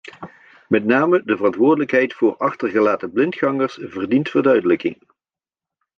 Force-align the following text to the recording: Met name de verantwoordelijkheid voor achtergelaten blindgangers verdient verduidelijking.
Met 0.67 0.85
name 0.85 1.21
de 1.25 1.35
verantwoordelijkheid 1.37 2.13
voor 2.13 2.37
achtergelaten 2.37 3.11
blindgangers 3.11 3.79
verdient 3.81 4.29
verduidelijking. 4.29 5.03